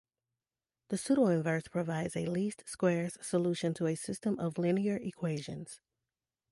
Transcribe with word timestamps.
The 0.87 0.95
pseudoinverse 0.95 1.69
provides 1.69 2.15
a 2.15 2.25
least 2.25 2.63
squares 2.67 3.19
solution 3.21 3.75
to 3.75 3.85
a 3.85 3.93
system 3.93 4.39
of 4.39 4.57
linear 4.57 4.95
equations. 4.97 5.79